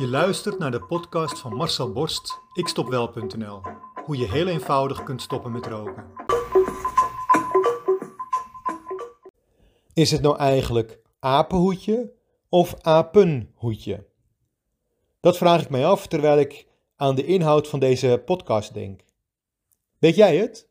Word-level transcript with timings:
Je 0.00 0.08
luistert 0.08 0.58
naar 0.58 0.70
de 0.70 0.80
podcast 0.80 1.38
van 1.38 1.54
Marcel 1.54 1.92
Borst, 1.92 2.40
ikstopwel.nl. 2.52 3.60
Hoe 4.04 4.16
je 4.16 4.30
heel 4.30 4.46
eenvoudig 4.46 5.02
kunt 5.02 5.22
stoppen 5.22 5.52
met 5.52 5.66
roken. 5.66 6.04
Is 9.92 10.10
het 10.10 10.22
nou 10.22 10.36
eigenlijk 10.36 11.00
apenhoedje 11.18 12.12
of 12.48 12.74
apenhoedje? 12.80 14.06
Dat 15.20 15.36
vraag 15.36 15.62
ik 15.62 15.70
mij 15.70 15.86
af 15.86 16.06
terwijl 16.06 16.38
ik 16.38 16.66
aan 16.96 17.14
de 17.14 17.24
inhoud 17.24 17.68
van 17.68 17.80
deze 17.80 18.22
podcast 18.24 18.74
denk. 18.74 19.00
Weet 19.98 20.16
jij 20.16 20.36
het? 20.36 20.68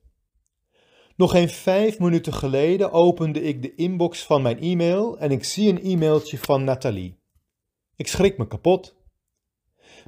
Nog 1.16 1.32
geen 1.32 1.50
vijf 1.50 2.00
minuten 2.00 2.34
geleden 2.34 2.92
opende 2.92 3.42
ik 3.42 3.62
de 3.62 3.76
inbox 3.76 4.26
van 4.26 4.42
mijn 4.42 4.60
e-mail 4.60 5.18
en 5.18 5.32
ik 5.32 5.44
zie 5.44 5.70
een 5.70 5.84
e-mailtje 5.84 6.38
van 6.38 6.64
Nathalie. 6.64 7.20
Ik 7.96 8.08
schrik 8.08 8.38
me 8.38 8.48
kapot. 8.48 8.98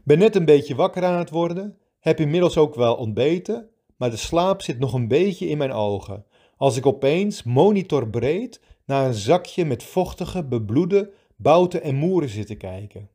Ben 0.03 0.19
net 0.19 0.35
een 0.35 0.45
beetje 0.45 0.75
wakker 0.75 1.03
aan 1.03 1.19
het 1.19 1.29
worden, 1.29 1.77
heb 1.99 2.19
inmiddels 2.19 2.57
ook 2.57 2.75
wel 2.75 2.95
ontbeten, 2.95 3.69
maar 3.97 4.09
de 4.09 4.17
slaap 4.17 4.61
zit 4.61 4.79
nog 4.79 4.93
een 4.93 5.07
beetje 5.07 5.47
in 5.47 5.57
mijn 5.57 5.71
ogen. 5.71 6.25
Als 6.57 6.77
ik 6.77 6.85
opeens 6.85 7.43
monitorbreed 7.43 8.61
naar 8.85 9.05
een 9.05 9.13
zakje 9.13 9.65
met 9.65 9.83
vochtige, 9.83 10.43
bebloede 10.43 11.11
bouten 11.35 11.81
en 11.81 11.95
moeren 11.95 12.29
zit 12.29 12.47
te 12.47 12.55
kijken. 12.55 13.09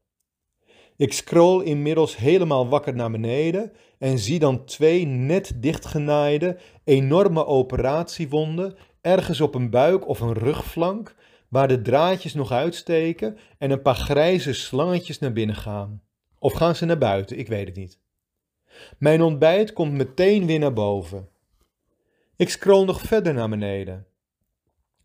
Ik 0.96 1.12
scroll 1.12 1.64
inmiddels 1.64 2.16
helemaal 2.16 2.68
wakker 2.68 2.94
naar 2.94 3.10
beneden 3.10 3.72
en 3.98 4.18
zie 4.18 4.38
dan 4.38 4.64
twee 4.64 5.06
net 5.06 5.52
dichtgenaaide, 5.56 6.58
enorme 6.84 7.46
operatiewonden 7.46 8.74
ergens 9.00 9.40
op 9.40 9.54
een 9.54 9.70
buik 9.70 10.08
of 10.08 10.20
een 10.20 10.32
rugflank, 10.32 11.14
waar 11.48 11.68
de 11.68 11.82
draadjes 11.82 12.34
nog 12.34 12.50
uitsteken 12.50 13.36
en 13.58 13.70
een 13.70 13.82
paar 13.82 13.96
grijze 13.96 14.52
slangetjes 14.52 15.18
naar 15.18 15.32
binnen 15.32 15.56
gaan. 15.56 16.05
Of 16.38 16.52
gaan 16.52 16.76
ze 16.76 16.84
naar 16.84 16.98
buiten? 16.98 17.38
Ik 17.38 17.48
weet 17.48 17.66
het 17.66 17.76
niet. 17.76 17.98
Mijn 18.98 19.22
ontbijt 19.22 19.72
komt 19.72 19.92
meteen 19.92 20.46
weer 20.46 20.58
naar 20.58 20.72
boven. 20.72 21.28
Ik 22.36 22.48
scroll 22.48 22.84
nog 22.84 23.00
verder 23.00 23.34
naar 23.34 23.48
beneden. 23.48 24.06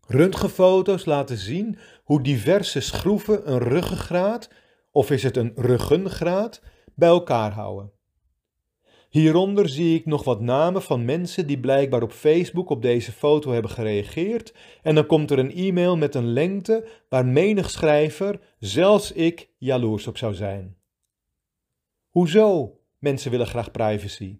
Röntgenfoto's 0.06 1.04
laten 1.04 1.36
zien 1.36 1.78
hoe 2.04 2.22
diverse 2.22 2.80
schroeven 2.80 3.52
een 3.52 3.58
ruggengraat, 3.58 4.50
of 4.90 5.10
is 5.10 5.22
het 5.22 5.36
een 5.36 5.52
ruggengraat, 5.56 6.62
bij 6.94 7.08
elkaar 7.08 7.52
houden. 7.52 7.92
Hieronder 9.08 9.68
zie 9.68 9.98
ik 9.98 10.06
nog 10.06 10.24
wat 10.24 10.40
namen 10.40 10.82
van 10.82 11.04
mensen 11.04 11.46
die 11.46 11.60
blijkbaar 11.60 12.02
op 12.02 12.12
Facebook 12.12 12.70
op 12.70 12.82
deze 12.82 13.12
foto 13.12 13.52
hebben 13.52 13.70
gereageerd 13.70 14.54
en 14.82 14.94
dan 14.94 15.06
komt 15.06 15.30
er 15.30 15.38
een 15.38 15.54
e-mail 15.54 15.96
met 15.96 16.14
een 16.14 16.32
lengte 16.32 16.88
waar 17.08 17.26
menig 17.26 17.70
schrijver, 17.70 18.40
zelfs 18.58 19.12
ik, 19.12 19.48
jaloers 19.58 20.06
op 20.06 20.18
zou 20.18 20.34
zijn. 20.34 20.76
Hoezo? 22.12 22.78
Mensen 22.98 23.30
willen 23.30 23.46
graag 23.46 23.70
privacy. 23.70 24.38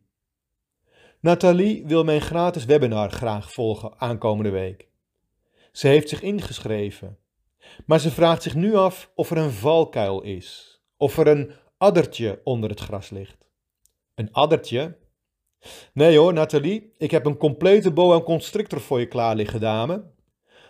Nathalie 1.20 1.86
wil 1.86 2.04
mijn 2.04 2.20
gratis 2.20 2.64
webinar 2.64 3.10
graag 3.10 3.52
volgen 3.52 4.00
aankomende 4.00 4.50
week. 4.50 4.88
Ze 5.72 5.88
heeft 5.88 6.08
zich 6.08 6.22
ingeschreven, 6.22 7.18
maar 7.86 8.00
ze 8.00 8.10
vraagt 8.10 8.42
zich 8.42 8.54
nu 8.54 8.74
af 8.74 9.10
of 9.14 9.30
er 9.30 9.36
een 9.36 9.50
valkuil 9.50 10.22
is, 10.22 10.80
of 10.96 11.18
er 11.18 11.26
een 11.26 11.52
addertje 11.78 12.40
onder 12.44 12.70
het 12.70 12.80
gras 12.80 13.10
ligt. 13.10 13.48
Een 14.14 14.32
addertje? 14.32 14.96
Nee 15.92 16.16
hoor, 16.16 16.32
Nathalie, 16.32 16.92
ik 16.98 17.10
heb 17.10 17.26
een 17.26 17.36
complete 17.36 17.92
boa 17.92 18.20
constrictor 18.20 18.80
voor 18.80 19.00
je 19.00 19.06
klaar 19.06 19.36
liggen, 19.36 19.60
dame. 19.60 20.04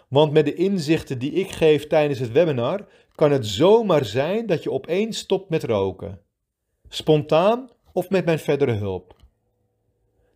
Want 0.08 0.32
met 0.32 0.44
de 0.44 0.54
inzichten 0.54 1.18
die 1.18 1.32
ik 1.32 1.50
geef 1.50 1.86
tijdens 1.86 2.18
het 2.18 2.32
webinar, 2.32 2.88
kan 3.14 3.30
het 3.30 3.46
zomaar 3.46 4.04
zijn 4.04 4.46
dat 4.46 4.62
je 4.62 4.70
opeens 4.70 5.18
stopt 5.18 5.50
met 5.50 5.64
roken. 5.64 6.20
Spontaan 6.94 7.70
of 7.92 8.10
met 8.10 8.24
mijn 8.24 8.38
verdere 8.38 8.72
hulp. 8.72 9.16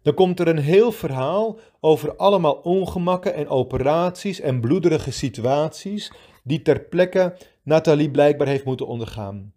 Dan 0.03 0.15
komt 0.15 0.41
er 0.41 0.49
een 0.49 0.59
heel 0.59 0.93
verhaal 0.93 1.59
over 1.81 2.17
allemaal 2.17 2.55
ongemakken 2.55 3.35
en 3.35 3.49
operaties 3.49 4.41
en 4.41 4.61
bloederige 4.61 5.11
situaties 5.11 6.13
die 6.45 6.63
ter 6.63 6.81
plekke 6.81 7.37
Nathalie 7.63 8.11
blijkbaar 8.11 8.47
heeft 8.47 8.65
moeten 8.65 8.87
ondergaan. 8.87 9.53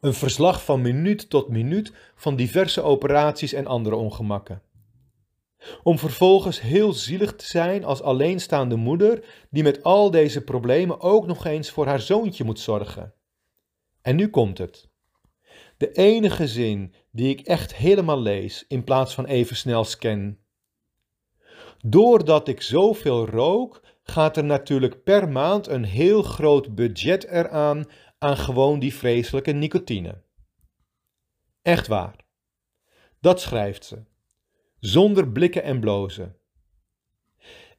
Een 0.00 0.14
verslag 0.14 0.64
van 0.64 0.80
minuut 0.80 1.30
tot 1.30 1.48
minuut 1.48 1.92
van 2.14 2.36
diverse 2.36 2.82
operaties 2.82 3.52
en 3.52 3.66
andere 3.66 3.96
ongemakken. 3.96 4.62
Om 5.82 5.98
vervolgens 5.98 6.60
heel 6.60 6.92
zielig 6.92 7.36
te 7.36 7.46
zijn 7.46 7.84
als 7.84 8.02
alleenstaande 8.02 8.76
moeder 8.76 9.24
die 9.50 9.62
met 9.62 9.82
al 9.82 10.10
deze 10.10 10.44
problemen 10.44 11.00
ook 11.00 11.26
nog 11.26 11.44
eens 11.44 11.70
voor 11.70 11.86
haar 11.86 12.00
zoontje 12.00 12.44
moet 12.44 12.60
zorgen. 12.60 13.14
En 14.02 14.16
nu 14.16 14.28
komt 14.28 14.58
het. 14.58 14.89
De 15.80 15.92
enige 15.92 16.48
zin 16.48 16.94
die 17.10 17.28
ik 17.28 17.40
echt 17.40 17.74
helemaal 17.74 18.20
lees 18.20 18.64
in 18.68 18.84
plaats 18.84 19.14
van 19.14 19.24
even 19.24 19.56
snel 19.56 19.84
scan. 19.84 20.38
Doordat 21.78 22.48
ik 22.48 22.62
zoveel 22.62 23.26
rook, 23.26 23.82
gaat 24.02 24.36
er 24.36 24.44
natuurlijk 24.44 25.02
per 25.02 25.28
maand 25.28 25.66
een 25.66 25.84
heel 25.84 26.22
groot 26.22 26.74
budget 26.74 27.24
eraan 27.24 27.84
aan 28.18 28.36
gewoon 28.36 28.78
die 28.78 28.94
vreselijke 28.94 29.52
nicotine. 29.52 30.22
Echt 31.62 31.86
waar. 31.86 32.16
Dat 33.20 33.40
schrijft 33.40 33.84
ze, 33.84 34.04
zonder 34.78 35.28
blikken 35.28 35.62
en 35.62 35.80
blozen. 35.80 36.39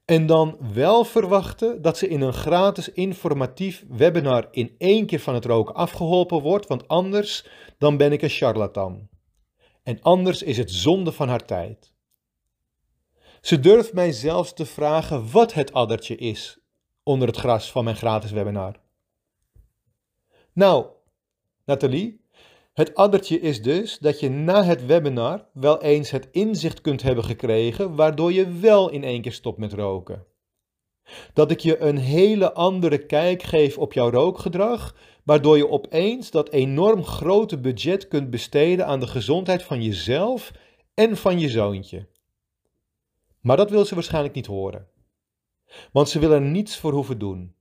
En 0.06 0.26
dan 0.26 0.58
wel 0.74 1.04
verwachten 1.04 1.82
dat 1.82 1.98
ze 1.98 2.08
in 2.08 2.22
een 2.22 2.34
gratis 2.34 2.92
informatief 2.92 3.86
webinar 3.90 4.48
in 4.52 4.76
één 4.78 5.06
keer 5.06 5.20
van 5.20 5.34
het 5.34 5.46
roken 5.46 5.76
afgeholpen 5.76 6.42
wordt, 6.42 6.68
want 6.68 6.88
anders 6.88 7.48
dan 7.78 7.98
ben 7.98 8.12
ik 8.12 8.22
een 8.22 8.30
charlatan. 8.30 9.10
En 9.84 10.02
anders 10.02 10.44
is 10.44 10.58
het 10.58 10.72
zonde 10.72 11.12
van 11.12 11.30
haar 11.30 11.46
tijd. 11.46 11.94
Ze 13.42 13.60
durft 13.60 13.94
mij 13.94 14.12
zelfs 14.12 14.54
te 14.54 14.66
vragen 14.66 15.32
wat 15.32 15.54
het 15.54 15.74
addertje 15.74 16.16
is 16.16 16.60
onder 17.04 17.28
het 17.28 17.38
gras 17.38 17.72
van 17.72 17.84
mijn 17.84 17.96
gratis 17.96 18.32
webinar. 18.32 18.80
Nou, 20.54 20.86
Nathalie, 21.66 22.22
het 22.74 22.96
addertje 22.96 23.40
is 23.40 23.62
dus 23.62 24.00
dat 24.00 24.20
je 24.20 24.30
na 24.30 24.64
het 24.64 24.86
webinar 24.86 25.46
wel 25.54 25.82
eens 25.82 26.12
het 26.12 26.28
inzicht 26.32 26.82
kunt 26.82 27.02
hebben 27.02 27.24
gekregen 27.24 27.96
waardoor 27.96 28.34
je 28.34 28.52
wel 28.52 28.90
in 28.90 29.04
één 29.04 29.22
keer 29.22 29.34
stopt 29.34 29.58
met 29.58 29.74
roken. 29.74 30.26
Dat 31.34 31.52
ik 31.52 31.60
je 31.60 31.80
een 31.80 31.98
hele 31.98 32.54
andere 32.54 33.06
kijk 33.06 33.44
geef 33.44 33.78
op 33.78 33.94
jouw 33.94 34.10
rookgedrag, 34.10 34.96
waardoor 35.24 35.58
je 35.58 35.70
opeens 35.70 36.32
dat 36.32 36.50
enorm 36.50 37.04
grote 37.04 37.60
budget 37.60 38.08
kunt 38.08 38.30
besteden 38.30 38.86
aan 38.86 39.00
de 39.00 39.08
gezondheid 39.08 39.64
van 39.64 39.84
jezelf 39.84 40.52
en 40.94 41.18
van 41.18 41.40
je 41.40 41.50
zoontje. 41.50 42.08
Maar 43.42 43.58
dat 43.58 43.70
wil 43.70 43.86
ze 43.86 43.96
waarschijnlijk 43.96 44.36
niet 44.36 44.46
horen. 44.46 44.88
Want 45.92 46.10
ze 46.10 46.20
wil 46.20 46.32
er 46.32 46.42
niets 46.42 46.78
voor 46.78 46.92
hoeven 46.94 47.20
doen, 47.20 47.56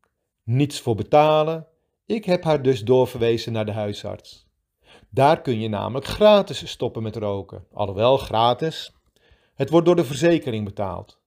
niets 0.44 0.81
voor 0.81 0.94
betalen. 0.94 1.66
Ik 2.06 2.25
heb 2.25 2.44
haar 2.44 2.62
dus 2.62 2.84
doorverwezen 2.84 3.53
naar 3.53 3.66
de 3.66 3.72
huisarts. 3.72 4.50
Daar 5.10 5.41
kun 5.41 5.60
je 5.60 5.69
namelijk 5.69 6.06
gratis 6.06 6.69
stoppen 6.69 7.03
met 7.03 7.16
roken. 7.16 7.65
Alhoewel 7.72 8.16
gratis. 8.16 8.93
Het 9.54 9.71
wordt 9.71 9.87
door 9.87 9.97
de 9.97 10.04
verzekering 10.04 10.65
betaald. 10.65 11.21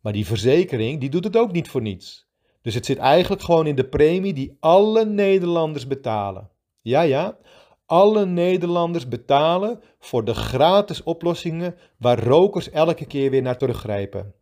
Maar 0.00 0.12
die 0.12 0.26
verzekering 0.26 1.00
die 1.00 1.10
doet 1.10 1.24
het 1.24 1.36
ook 1.36 1.52
niet 1.52 1.68
voor 1.68 1.82
niets. 1.82 2.26
Dus 2.62 2.74
het 2.74 2.86
zit 2.86 2.98
eigenlijk 2.98 3.42
gewoon 3.42 3.66
in 3.66 3.76
de 3.76 3.88
premie 3.88 4.32
die 4.32 4.56
alle 4.60 5.04
Nederlanders 5.04 5.86
betalen. 5.86 6.50
Ja, 6.80 7.00
ja, 7.00 7.38
alle 7.86 8.26
Nederlanders 8.26 9.08
betalen 9.08 9.80
voor 9.98 10.24
de 10.24 10.34
gratis 10.34 11.02
oplossingen 11.02 11.76
waar 11.96 12.22
rokers 12.22 12.70
elke 12.70 13.06
keer 13.06 13.30
weer 13.30 13.42
naar 13.42 13.58
teruggrijpen. 13.58 14.34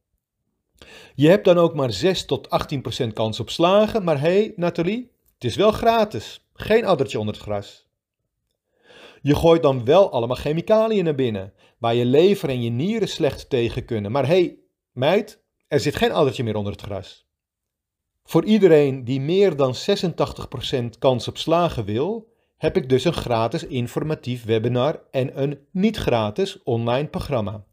Je 1.15 1.29
hebt 1.29 1.45
dan 1.45 1.59
ook 1.59 1.75
maar 1.75 1.93
6 1.93 2.27
tot 2.27 2.49
18% 3.05 3.13
kans 3.13 3.41
op 3.41 3.51
slagen, 3.51 4.05
maar 4.05 4.21
hé, 4.21 4.39
hey, 4.39 4.53
Nathalie, 4.57 5.11
het 5.35 5.45
is 5.45 5.57
wel 5.57 5.73
gratis. 5.73 6.47
Geen 6.55 6.85
addertje 6.85 7.19
onder 7.19 7.35
het 7.35 7.43
gras. 7.43 7.86
Je 9.27 9.35
gooit 9.35 9.63
dan 9.63 9.85
wel 9.85 10.11
allemaal 10.11 10.37
chemicaliën 10.37 11.05
naar 11.05 11.15
binnen, 11.15 11.53
waar 11.79 11.95
je 11.95 12.05
lever 12.05 12.49
en 12.49 12.63
je 12.63 12.71
nieren 12.71 13.09
slecht 13.09 13.51
tegen 13.51 13.85
kunnen. 13.85 14.13
Maar 14.13 14.27
hé, 14.27 14.33
hey, 14.33 14.59
meid, 14.93 15.43
er 15.69 15.81
zit 15.81 15.97
geen 15.97 16.13
addertje 16.13 16.45
meer 16.45 16.57
onder 16.57 16.73
het 16.73 16.83
gras. 16.83 17.27
Voor 18.25 18.45
iedereen 18.45 19.05
die 19.05 19.21
meer 19.21 19.57
dan 19.57 19.75
86% 19.75 20.99
kans 20.99 21.29
op 21.29 21.37
slagen 21.37 21.85
wil, 21.85 22.33
heb 22.57 22.77
ik 22.77 22.89
dus 22.89 23.05
een 23.05 23.13
gratis 23.13 23.67
informatief 23.67 24.45
webinar 24.45 25.03
en 25.11 25.43
een 25.43 25.59
niet 25.71 25.97
gratis 25.97 26.63
online 26.63 27.09
programma. 27.09 27.65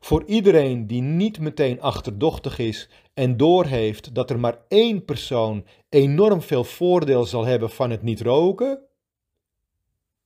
Voor 0.00 0.24
iedereen 0.24 0.86
die 0.86 1.02
niet 1.02 1.40
meteen 1.40 1.80
achterdochtig 1.80 2.58
is 2.58 2.88
en 3.14 3.36
doorheeft 3.36 4.14
dat 4.14 4.30
er 4.30 4.38
maar 4.38 4.58
één 4.68 5.04
persoon 5.04 5.64
enorm 5.88 6.42
veel 6.42 6.64
voordeel 6.64 7.24
zal 7.24 7.44
hebben 7.44 7.70
van 7.70 7.90
het 7.90 8.02
niet 8.02 8.20
roken, 8.20 8.88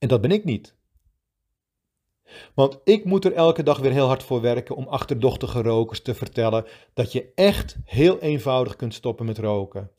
en 0.05 0.11
dat 0.11 0.21
ben 0.21 0.31
ik 0.31 0.45
niet. 0.45 0.75
Want 2.55 2.79
ik 2.85 3.05
moet 3.05 3.25
er 3.25 3.33
elke 3.33 3.63
dag 3.63 3.79
weer 3.79 3.93
heel 3.93 4.07
hard 4.07 4.23
voor 4.23 4.41
werken 4.41 4.77
om 4.77 4.87
achterdochtige 4.89 5.63
rokers 5.63 6.03
te 6.03 6.15
vertellen 6.15 6.67
dat 6.95 7.13
je 7.13 7.33
echt 7.35 7.77
heel 7.85 8.19
eenvoudig 8.19 8.77
kunt 8.77 8.95
stoppen 8.95 9.27
met 9.27 9.39
roken. 9.39 9.91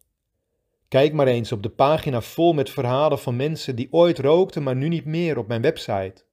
Kijk 0.87 1.13
maar 1.13 1.27
eens 1.27 1.51
op 1.51 1.63
de 1.63 1.69
pagina 1.69 2.21
vol 2.21 2.53
met 2.53 2.69
verhalen 2.69 3.19
van 3.19 3.35
mensen 3.35 3.75
die 3.75 3.87
ooit 3.91 4.19
rookten, 4.19 4.63
maar 4.63 4.75
nu 4.75 4.87
niet 4.87 5.05
meer 5.05 5.37
op 5.37 5.47
mijn 5.47 5.61
website. 5.61 6.23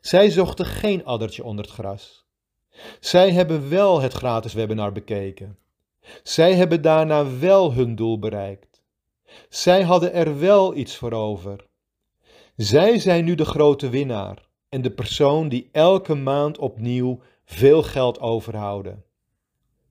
Zij 0.00 0.30
zochten 0.30 0.66
geen 0.66 1.04
addertje 1.04 1.44
onder 1.44 1.64
het 1.64 1.74
gras. 1.74 2.26
Zij 3.00 3.30
hebben 3.30 3.68
wel 3.68 4.00
het 4.00 4.12
gratis 4.12 4.52
webinar 4.52 4.92
bekeken. 4.92 5.58
Zij 6.22 6.54
hebben 6.54 6.82
daarna 6.82 7.38
wel 7.38 7.72
hun 7.72 7.94
doel 7.94 8.18
bereikt. 8.18 8.82
Zij 9.48 9.82
hadden 9.82 10.12
er 10.12 10.38
wel 10.38 10.76
iets 10.76 10.96
voor 10.96 11.12
over. 11.12 11.72
Zij 12.56 12.98
zijn 12.98 13.24
nu 13.24 13.34
de 13.34 13.44
grote 13.44 13.88
winnaar 13.88 14.48
en 14.68 14.82
de 14.82 14.90
persoon 14.90 15.48
die 15.48 15.68
elke 15.72 16.14
maand 16.14 16.58
opnieuw 16.58 17.20
veel 17.44 17.82
geld 17.82 18.20
overhouden. 18.20 19.04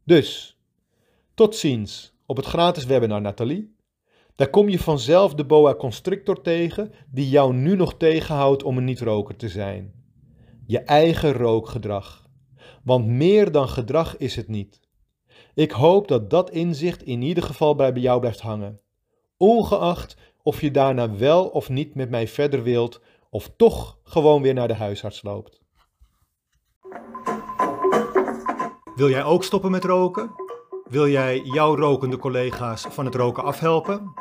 Dus, 0.03 0.59
tot 1.33 1.55
ziens 1.55 2.13
op 2.25 2.37
het 2.37 2.45
gratis 2.45 2.85
webinar 2.85 3.21
Nathalie. 3.21 3.75
Daar 4.35 4.49
kom 4.49 4.69
je 4.69 4.79
vanzelf 4.79 5.33
de 5.33 5.45
boa 5.45 5.75
constrictor 5.75 6.41
tegen 6.41 6.91
die 7.11 7.29
jou 7.29 7.53
nu 7.53 7.75
nog 7.75 7.97
tegenhoudt 7.97 8.63
om 8.63 8.77
een 8.77 8.83
niet-roker 8.83 9.35
te 9.35 9.49
zijn. 9.49 9.93
Je 10.65 10.79
eigen 10.79 11.33
rookgedrag. 11.33 12.27
Want 12.83 13.05
meer 13.05 13.51
dan 13.51 13.69
gedrag 13.69 14.17
is 14.17 14.35
het 14.35 14.47
niet. 14.47 14.79
Ik 15.53 15.71
hoop 15.71 16.07
dat 16.07 16.29
dat 16.29 16.49
inzicht 16.49 17.03
in 17.03 17.21
ieder 17.21 17.43
geval 17.43 17.75
bij 17.75 17.91
jou 17.91 18.19
blijft 18.19 18.39
hangen. 18.39 18.79
Ongeacht 19.37 20.17
of 20.43 20.61
je 20.61 20.71
daarna 20.71 21.15
wel 21.15 21.47
of 21.47 21.69
niet 21.69 21.95
met 21.95 22.09
mij 22.09 22.27
verder 22.27 22.63
wilt, 22.63 23.01
of 23.29 23.49
toch 23.57 23.97
gewoon 24.03 24.41
weer 24.41 24.53
naar 24.53 24.67
de 24.67 24.73
huisarts 24.73 25.23
loopt. 25.23 25.61
Wil 28.95 29.09
jij 29.09 29.23
ook 29.23 29.43
stoppen 29.43 29.71
met 29.71 29.83
roken? 29.83 30.31
Wil 30.89 31.07
jij 31.07 31.39
jouw 31.39 31.75
rokende 31.75 32.17
collega's 32.17 32.85
van 32.89 33.05
het 33.05 33.15
roken 33.15 33.43
afhelpen? 33.43 34.13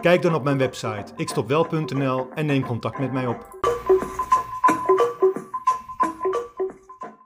Kijk 0.00 0.22
dan 0.22 0.34
op 0.34 0.42
mijn 0.42 0.58
website 0.58 1.12
ikstopwel.nl 1.16 2.28
en 2.34 2.46
neem 2.46 2.66
contact 2.66 2.98
met 2.98 3.12
mij 3.12 3.26
op. 3.26 3.59